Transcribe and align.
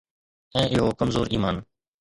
۽ 0.61 0.65
اهو 0.79 0.89
ڪمزور 1.03 1.33
ايمان. 1.37 1.65